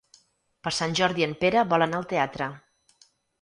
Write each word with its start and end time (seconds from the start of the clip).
Per 0.67 0.71
Sant 0.77 0.95
Jordi 0.99 1.25
en 1.25 1.35
Pere 1.43 1.65
vol 1.75 1.87
anar 1.87 2.01
al 2.01 2.09
teatre. 2.15 2.49